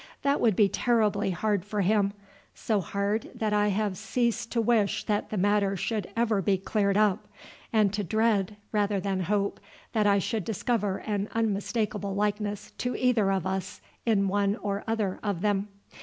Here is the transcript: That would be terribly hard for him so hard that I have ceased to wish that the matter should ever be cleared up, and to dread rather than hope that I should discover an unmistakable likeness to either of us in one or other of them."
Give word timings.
That 0.23 0.41
would 0.41 0.55
be 0.55 0.67
terribly 0.67 1.29
hard 1.29 1.63
for 1.63 1.81
him 1.81 2.13
so 2.55 2.81
hard 2.81 3.29
that 3.35 3.53
I 3.53 3.67
have 3.67 3.95
ceased 3.99 4.51
to 4.51 4.59
wish 4.59 5.03
that 5.03 5.29
the 5.29 5.37
matter 5.37 5.75
should 5.77 6.09
ever 6.17 6.41
be 6.41 6.57
cleared 6.57 6.97
up, 6.97 7.27
and 7.71 7.93
to 7.93 8.03
dread 8.03 8.57
rather 8.71 8.99
than 8.99 9.19
hope 9.19 9.59
that 9.93 10.07
I 10.07 10.17
should 10.17 10.43
discover 10.43 10.97
an 11.05 11.29
unmistakable 11.33 12.15
likeness 12.15 12.71
to 12.79 12.95
either 12.95 13.31
of 13.31 13.45
us 13.45 13.79
in 14.03 14.27
one 14.27 14.55
or 14.55 14.83
other 14.87 15.19
of 15.21 15.41
them." 15.41 15.67